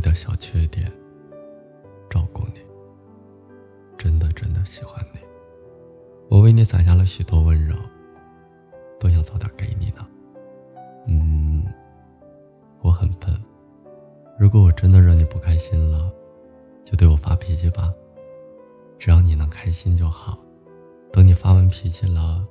[0.00, 0.90] 你的小缺点，
[2.08, 2.60] 照顾你，
[3.98, 5.20] 真的真的喜欢你。
[6.30, 7.76] 我为你攒下了许多温柔，
[8.98, 10.08] 都想早点给你呢。
[11.06, 11.66] 嗯，
[12.80, 13.30] 我很笨。
[14.38, 16.10] 如果我真的让你不开心了，
[16.82, 17.92] 就对我发脾气吧。
[18.96, 20.38] 只要你能开心就好。
[21.12, 22.42] 等你发完脾气了，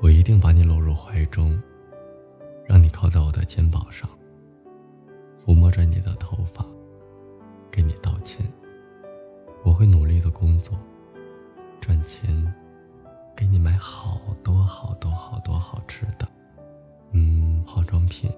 [0.00, 1.62] 我一定把你搂入怀中，
[2.64, 4.08] 让你靠在我的肩膀上。
[5.44, 6.64] 抚摸着你的头发，
[7.70, 8.50] 给你道歉。
[9.62, 10.74] 我会努力的工作，
[11.82, 12.54] 赚钱，
[13.36, 16.26] 给你买好多好多好多好吃的，
[17.12, 18.30] 嗯，化妆品，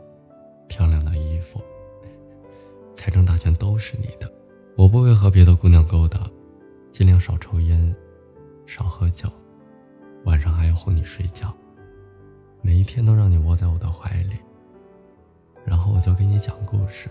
[0.67, 1.61] 漂亮的衣服，
[2.93, 4.29] 财政大权都是你的。
[4.77, 6.29] 我不会和别的姑娘勾搭，
[6.91, 7.95] 尽量少抽烟，
[8.67, 9.29] 少喝酒，
[10.25, 11.55] 晚上还要哄你睡觉，
[12.63, 13.86] 每一天都让你窝在我的。
[16.07, 17.11] 就给你讲故事，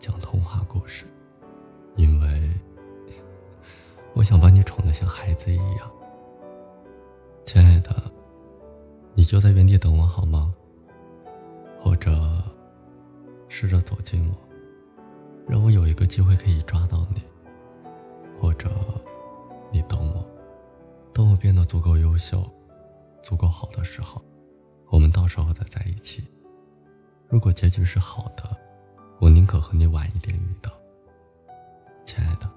[0.00, 1.04] 讲童话故事，
[1.94, 2.52] 因为
[4.14, 5.88] 我想把你宠得像孩子一样。
[7.44, 7.94] 亲爱的，
[9.14, 10.52] 你就在原地等我好吗？
[11.78, 12.10] 或者
[13.46, 14.36] 试着走近我，
[15.46, 17.22] 让我有一个机会可以抓到你。
[18.40, 18.68] 或者
[19.70, 20.26] 你等我，
[21.12, 22.42] 等我变得足够优秀、
[23.22, 24.20] 足够好的时候，
[27.28, 28.44] 如果结局是好的
[29.18, 30.72] 我宁可和你晚一点遇到。
[32.04, 32.50] 亲爱的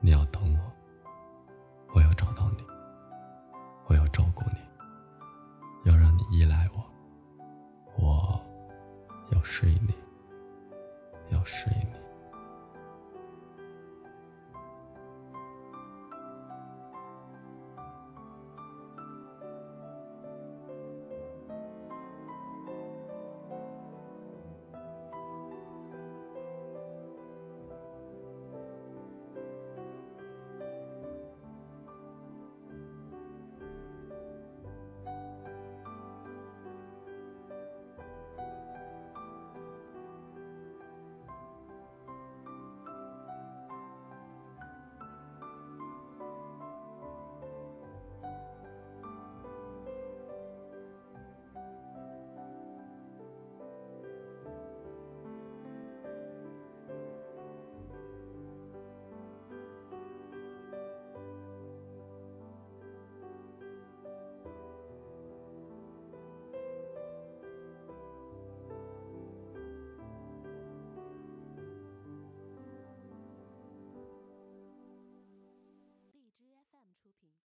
[0.00, 0.72] 你要等我
[1.94, 2.64] 我要找到你
[3.86, 6.84] 我要照顾你要让你依赖我
[7.96, 8.40] 我
[9.30, 10.09] 要睡你。